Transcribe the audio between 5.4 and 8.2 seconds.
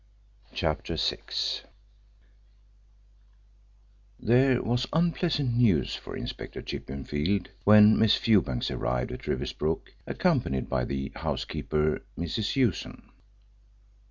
news for Inspector Chippenfield when Miss